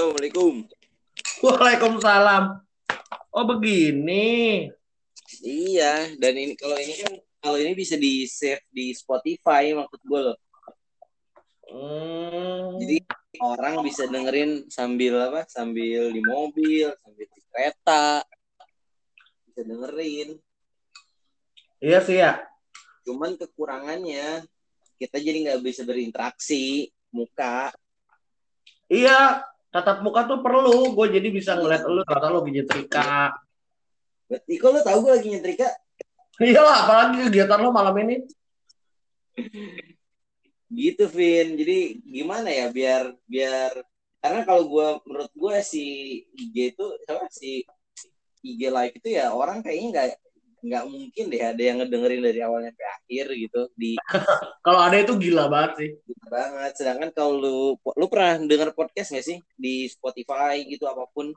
[0.00, 0.64] Assalamualaikum.
[1.44, 2.44] Waalaikumsalam.
[3.36, 4.64] Oh begini.
[5.44, 7.12] Iya, dan ini kalau ini kan
[7.44, 10.38] kalau ini bisa di save di Spotify maksud gue loh.
[11.68, 12.80] Hmm.
[12.80, 12.96] Jadi
[13.44, 15.44] orang bisa dengerin sambil apa?
[15.52, 18.24] Sambil di mobil, sambil di kereta.
[19.52, 20.40] Bisa dengerin.
[21.76, 22.40] Iya sih ya.
[23.04, 24.48] Cuman kekurangannya
[24.96, 27.68] kita jadi nggak bisa berinteraksi muka.
[28.88, 30.92] Iya, tatap muka tuh perlu.
[30.94, 33.34] Gue jadi bisa ngeliat lu ternyata lu lagi nyetrika.
[34.30, 35.68] Kok lo tahu gue lagi nyetrika?
[36.40, 38.16] Iya lah, apalagi kegiatan lo malam ini.
[40.70, 41.58] Gitu, Vin.
[41.58, 43.72] Jadi gimana ya biar biar
[44.20, 45.84] karena kalau gue menurut gue si
[46.36, 47.64] IG itu apa si
[48.44, 50.08] IG live itu ya orang kayaknya nggak
[50.60, 53.96] nggak mungkin deh ada yang ngedengerin dari awalnya sampai akhir gitu di
[54.66, 55.90] Kalau ada itu gila banget sih.
[56.04, 56.72] gitu banget.
[56.76, 61.32] Sedangkan kalau lu lu pernah denger podcast nggak sih di Spotify gitu apa pun?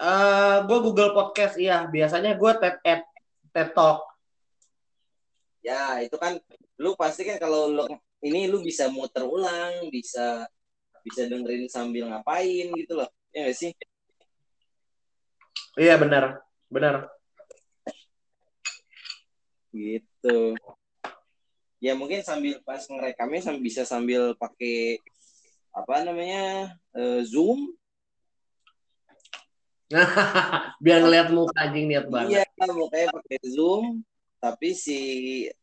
[0.00, 1.84] Eh, gue Google Podcast iya.
[1.84, 3.02] Biasanya gue TED Ed,
[3.52, 4.00] TED Talk.
[5.60, 6.40] Ya itu kan
[6.80, 7.84] lu pasti kan kalau lu
[8.24, 10.48] ini lu bisa muter ulang, bisa
[11.04, 13.08] bisa dengerin sambil ngapain gitu loh.
[13.34, 13.70] Ya nggak sih?
[15.76, 16.40] Iya benar,
[16.72, 17.19] benar.
[19.70, 20.58] Gitu
[21.80, 25.00] ya mungkin sambil pas ngerekamnya sambil bisa sambil pakai
[25.70, 27.72] apa namanya eh, zoom
[30.84, 32.46] Biar ngeliat muka anjing niat banget.
[32.46, 34.06] iya makanya pakai zoom
[34.38, 34.98] tapi si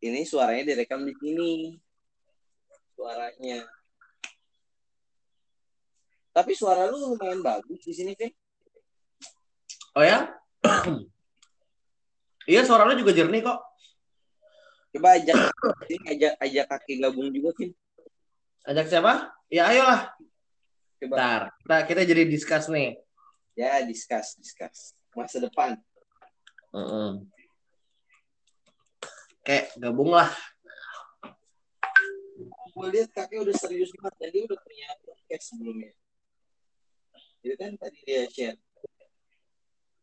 [0.03, 1.79] ini suaranya direkam di sini
[2.91, 3.63] suaranya
[6.35, 8.29] tapi suara lu lumayan bagus di sini Vin
[9.97, 10.29] Oh ya?
[12.53, 13.57] iya suara lu juga jernih kok.
[14.97, 15.37] Coba ajak
[16.09, 17.71] ajak ajak kaki gabung juga Vin
[18.67, 19.31] Ajak siapa?
[19.47, 20.11] Ya ayolah.
[20.99, 22.97] coba Bentar, kita, kita jadi discuss nih.
[23.53, 25.77] ya discuss discuss masa depan
[26.73, 27.11] Heeh.
[29.45, 30.27] Kayak gabung lah.
[32.77, 35.89] gue lihat kakek udah serius banget dan dia udah punya podcast sebelumnya
[37.41, 38.57] itu kan tadi dia share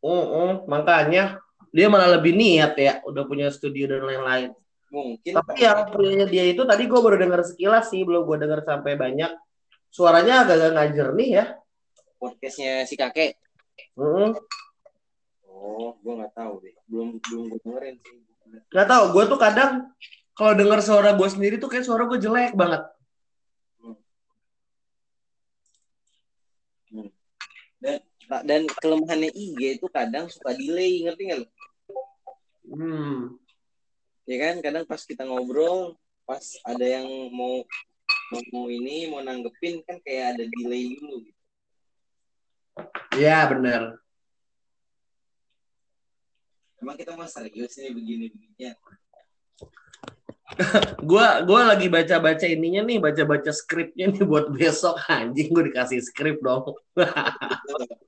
[0.04, 1.40] Uh, makanya
[1.72, 4.52] dia malah lebih niat ya, udah punya studio dan lain-lain.
[5.02, 8.62] Mungkin Tapi yang punyanya dia itu tadi gue baru dengar sekilas sih, belum gue dengar
[8.62, 9.32] sampai banyak.
[9.90, 11.44] Suaranya agak-agak nggak jernih ya.
[12.14, 13.36] podcastnya si kakek
[14.00, 14.32] Heeh.
[15.44, 18.16] oh gue nggak tahu deh belum belum gue dengerin sih
[18.70, 19.90] Gak tau, gue tuh kadang
[20.32, 22.80] kalau denger suara gue sendiri tuh kayak suara gue jelek banget.
[27.82, 28.00] dan
[28.48, 31.46] dan kelemahannya IG itu kadang suka delay ngerti nggak lo
[32.64, 33.36] Hmm.
[34.24, 37.64] Ya kan kadang pas kita ngobrol pas ada yang mau
[38.52, 41.40] mau ini mau nanggepin kan kayak ada delay dulu gitu.
[43.20, 44.00] Ya bener.
[46.84, 48.76] emang kita mau serius nih begini begini
[51.08, 55.00] Gue gua lagi baca-baca ininya nih, baca-baca skripnya nih buat besok.
[55.08, 56.76] Anjing gue dikasih skrip dong.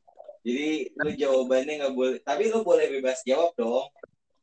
[0.46, 3.90] jadi lu jawabannya nggak boleh tapi lu boleh bebas jawab dong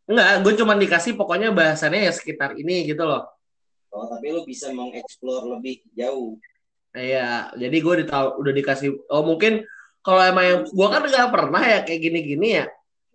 [0.04, 3.24] Enggak, gue cuma dikasih pokoknya bahasannya ya sekitar ini gitu loh.
[3.94, 6.36] oh tapi lu bisa mengeksplor lebih jauh
[6.94, 8.94] Iya, jadi gue ditahu udah dikasih.
[9.10, 9.66] Oh mungkin
[10.06, 12.66] kalau emang yang gue kan nggak pernah ya kayak gini-gini ya.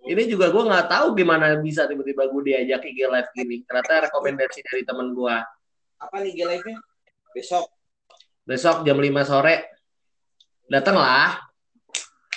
[0.03, 3.63] Ini juga gue nggak tahu gimana bisa tiba-tiba gue diajak IG live gini.
[3.63, 5.37] Ternyata rekomendasi dari temen gue.
[5.99, 6.79] apa nih live nya
[7.35, 7.67] besok
[8.47, 9.83] Besok jam 5 sore
[10.71, 11.43] datanglah.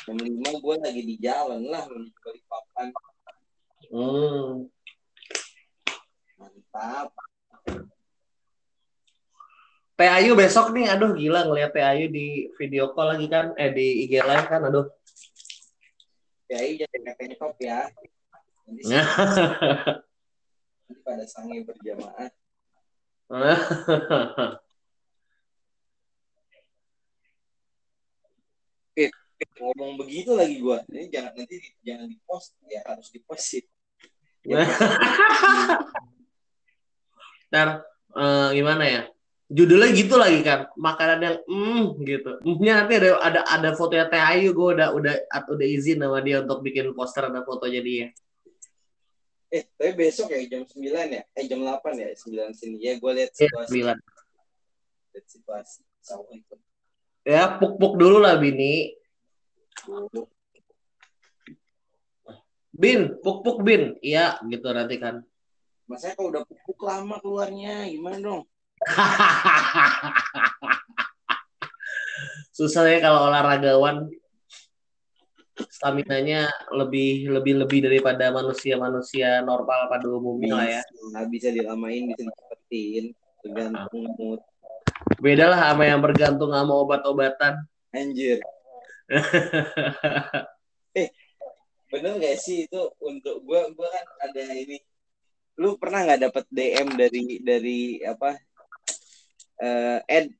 [0.02, 2.90] jam lima gue lagi di jalan lah menuju Balikpapan
[3.90, 4.70] Hmm.
[6.38, 7.10] mantap.
[9.98, 13.70] Teh Ayu besok nih, aduh gila ngeliat Teh Ayu di video call lagi kan, eh
[13.74, 14.86] di IG live kan, aduh.
[16.52, 17.80] iya jangan katanya top ya.
[18.68, 18.82] Nanti,
[20.86, 22.30] nanti pada sange berjamaah.
[29.62, 33.64] Ngomong begitu lagi gue ini jangan nanti jangan di post ya harus di post sih
[37.52, 37.68] Ntar
[38.16, 39.04] eh, gimana ya?
[39.52, 42.40] Judulnya gitu lagi kan, makanan yang mm gitu.
[42.40, 46.40] Mm-nya nanti ada ada ada fotonya Teh Ayu, gue udah udah udah izin sama dia
[46.40, 48.08] untuk bikin poster ada fotonya dia.
[49.52, 50.80] eh tapi besok ya jam 9
[51.12, 54.00] ya eh jam 8 ya 9 sini ya gue lihat Ya, situasi bilang.
[55.12, 56.56] lihat situasi assalamualaikum
[57.28, 58.96] Ya, puk-puk dulu lah Bini.
[62.82, 63.94] Bin, puk-puk Bin.
[64.02, 65.22] Iya, gitu nanti kan.
[65.86, 68.48] Masanya kalau udah pupuk lama keluarnya gimana dong
[72.58, 74.08] susah ya kalau olahragawan
[75.68, 80.82] stamina-nya lebih lebih lebih daripada manusia-manusia normal pada umumnya lah ya.
[81.14, 83.14] Nggak bisa dilamain, bisa dicepetin,
[83.46, 84.42] tergantung mood.
[85.22, 87.62] Beda lah sama yang bergantung sama obat-obatan.
[87.94, 88.42] Anjir.
[90.98, 91.14] eh,
[91.92, 94.80] bener gak sih itu untuk gue gue kan ada ini.
[95.60, 98.34] Lu pernah nggak dapet DM dari dari apa?
[99.62, 100.34] Uh, Ed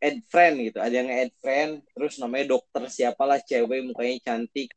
[0.00, 0.78] Ed friend gitu.
[0.80, 4.72] Ada yang add friend terus namanya dokter siapalah cewek mukanya cantik.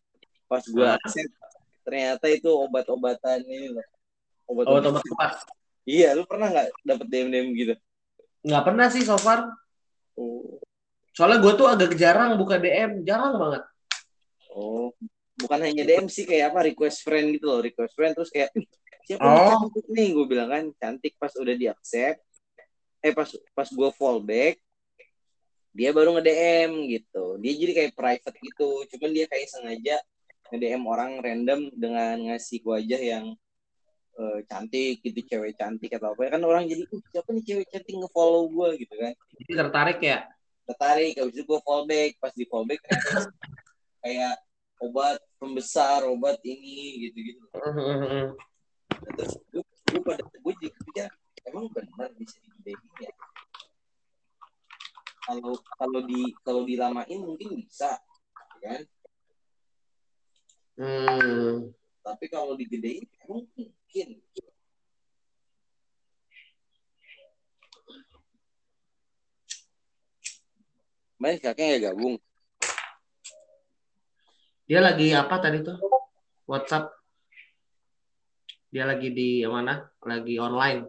[0.45, 0.99] Pas gue Ah.
[0.99, 1.33] accept
[1.87, 3.87] ternyata itu obat-obatan ini loh.
[4.45, 5.01] Obat-obat
[5.89, 7.73] iya lu pernah nggak dapet DM DM gitu?
[8.45, 9.47] Nggak pernah sih so far.
[10.19, 10.59] oh,
[11.15, 13.63] Soalnya gue tuh agak jarang buka DM, jarang banget.
[14.55, 14.89] oh
[15.39, 18.13] bukan hanya DM sih kayak apa request friend gitu loh request friend.
[18.13, 18.67] Terus kayak "Ih,
[19.07, 19.49] siapa nih Oh.
[19.63, 20.07] cantik nih?
[20.11, 22.19] Gue bilang kan cantik pas udah di accept
[22.99, 24.59] eh pas pas gue fallback
[25.71, 27.39] dia baru nge DM gitu.
[27.39, 28.69] Dia jadi kayak private gitu.
[28.91, 29.97] Cuman dia kayak sengaja
[30.49, 33.25] nge DM orang random dengan ngasih wajah yang
[34.19, 36.35] eh, cantik gitu cewek cantik atau apa.
[36.35, 39.13] Kan orang jadi "Uh, siapa nih cewek cantik nge-follow gue gitu kan.
[39.39, 40.19] Jadi tertarik ya.
[40.67, 41.17] tertarik.
[41.17, 42.11] Habis itu gue fallback.
[42.19, 42.81] Pas di fallback
[44.03, 44.35] kayak
[44.79, 47.43] obat pembesar obat ini gitu gitu
[49.15, 51.07] terus gue gue pada gue pikir
[51.47, 53.11] emang benar bisa digedein ya
[55.27, 57.99] kalau kalau di kalau dilamain mungkin bisa
[58.63, 58.83] ya kan
[60.79, 61.75] Hmm.
[61.99, 64.23] tapi kalau digedein emang mungkin
[71.19, 72.15] Main kakaknya ya gabung.
[74.69, 75.81] Dia lagi apa tadi tuh?
[76.45, 76.93] WhatsApp.
[78.69, 79.81] Dia lagi di mana?
[80.05, 80.85] Lagi online.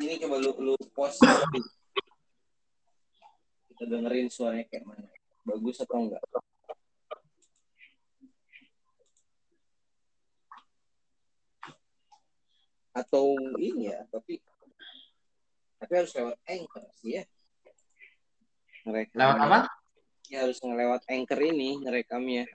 [0.00, 1.20] Ini coba lu lu post
[3.68, 5.04] kita dengerin suaranya kayak mana.
[5.44, 6.24] Bagus atau enggak?
[12.96, 14.40] Atau ini ya, tapi
[15.82, 17.24] tapi harus lewat anchor sih ya.
[18.86, 19.18] Ngerekam.
[19.18, 19.58] Lewat apa?
[20.30, 22.46] Ya harus ngelewat anchor ini ngerekamnya.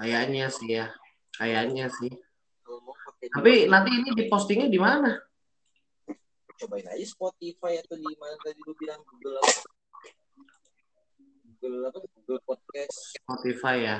[0.00, 0.88] Kayaknya sih ya.
[1.36, 2.12] Kayaknya sih.
[3.28, 5.12] Tapi nanti ini dipostingnya di mana?
[6.62, 9.66] cobain aja Spotify atau di mana tadi lu bilang Google apa?
[11.58, 11.98] Google apa?
[12.06, 13.18] Google Podcast.
[13.18, 13.98] Spotify ya.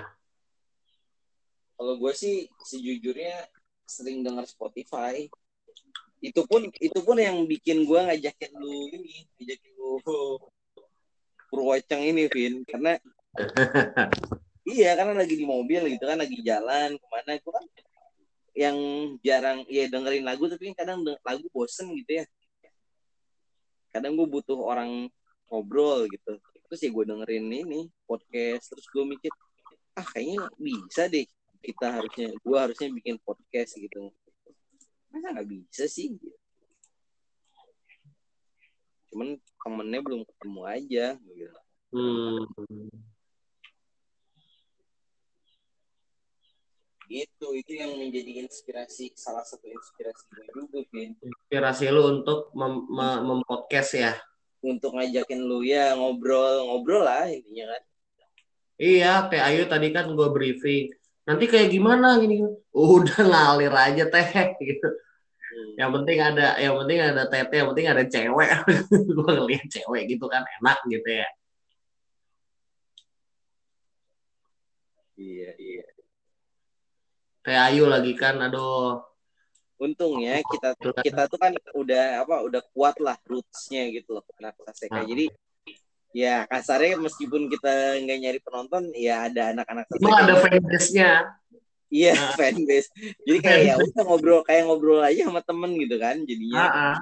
[1.76, 3.48] Kalau gue sih sejujurnya
[3.86, 5.26] sering denger Spotify.
[6.22, 9.92] Itu pun itu pun yang bikin gue ngajakin lu ini, ngajakin lu
[11.52, 12.96] Purwaceng ini, Vin, karena
[14.72, 17.66] iya karena lagi di mobil gitu kan lagi jalan ke mana gue kan
[18.52, 18.76] yang
[19.24, 22.24] jarang ya dengerin lagu tapi kadang lagu bosen gitu ya.
[23.92, 25.12] Kadang gue butuh orang
[25.52, 26.40] ngobrol gitu.
[26.68, 29.32] Terus ya gue dengerin ini podcast terus gue mikir
[29.92, 31.28] ah kayaknya bisa deh
[31.62, 34.10] kita harusnya gue harusnya bikin podcast gitu
[35.14, 36.18] masa nggak bisa sih
[39.12, 41.58] cuman temennya belum ketemu aja gitu.
[41.92, 42.48] Hmm.
[47.12, 52.88] itu itu yang menjadi inspirasi salah satu inspirasi gue juga Vin Inspirasi lu untuk mem
[52.88, 54.16] mem- mempodcast ya.
[54.64, 57.82] untuk ngajakin lu ya ngobrol ngobrol lah intinya kan
[58.82, 60.90] Iya, Teh Ayu tadi kan gue briefing.
[61.22, 62.42] Nanti kayak gimana gini?
[62.74, 64.88] Udah ngalir aja teh gitu.
[65.52, 65.72] Hmm.
[65.78, 68.50] Yang penting ada, yang penting ada tete, yang penting ada cewek.
[69.16, 71.28] gue ngeliat cewek gitu kan enak gitu ya.
[75.12, 75.84] iya iya
[77.42, 79.02] Teh Ayu lagi kan, aduh.
[79.82, 84.78] untungnya kita kita tuh kan udah apa udah kuat lah rootsnya gitu loh anak kelas
[84.78, 85.02] TK Ah.
[85.02, 85.26] jadi
[86.12, 91.10] ya kasarnya meskipun kita nggak nyari penonton ya ada anak-anak Emang ada fanbase-nya.
[91.92, 92.36] iya Ah.
[92.36, 92.88] fanbase.
[93.24, 96.62] Jadi kayak ya udah ngobrol kayak ngobrol aja sama temen gitu kan jadinya.
[96.62, 96.96] Ah, ah.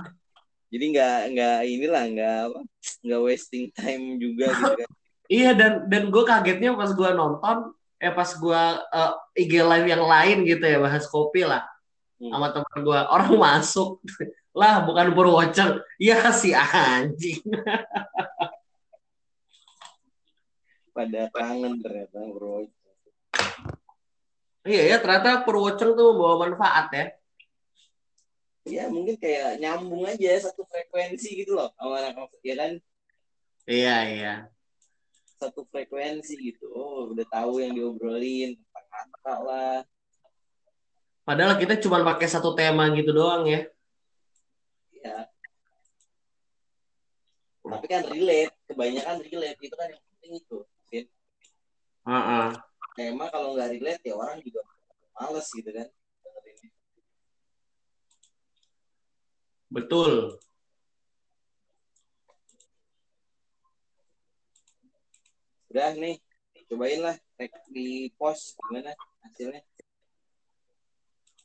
[0.70, 2.60] jadi nggak nggak inilah nggak apa
[3.02, 4.90] nggak wasting time juga gitu kan.
[5.30, 7.70] Iya dan dan gue kagetnya pas gue nonton,
[8.02, 9.12] eh pas gue eh,
[9.46, 11.62] IG live yang lain gitu ya bahas kopi lah.
[12.18, 12.34] Hmm.
[12.34, 14.02] sama teman gue orang masuk.
[14.50, 17.38] Lah bukan Purwoceng ya si anjing
[21.00, 22.68] pada kangen ternyata bro.
[24.68, 27.06] Iya ya ternyata Purwoceng tuh membawa manfaat ya.
[28.68, 32.72] Ya mungkin kayak nyambung aja satu frekuensi gitu loh sama anak ya kan?
[33.64, 34.34] Iya iya.
[35.40, 39.80] Satu frekuensi gitu oh udah tahu yang diobrolin kata lah.
[41.24, 43.64] Padahal kita cuma pakai satu tema gitu doang ya.
[45.00, 45.32] Ya
[47.70, 50.58] tapi kan relate kebanyakan relate itu kan yang penting itu
[50.90, 51.06] Fit.
[52.02, 52.48] uh -uh.
[52.98, 54.66] tema kalau nggak relate ya orang juga
[55.14, 55.86] males gitu kan.
[59.70, 60.42] Betul.
[65.70, 66.18] Udah nih
[66.66, 67.16] cobain lah
[67.70, 68.90] di post gimana
[69.22, 69.62] hasilnya?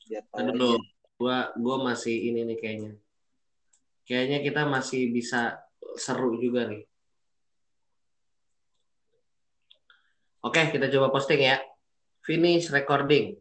[0.09, 0.81] Biar tahu Aduh,
[1.21, 2.93] gua gua masih ini nih kayaknya.
[4.09, 5.61] Kayaknya kita masih bisa
[6.01, 6.81] seru juga nih
[10.45, 11.57] oke kita coba posting ya.
[12.21, 13.37] Finish recording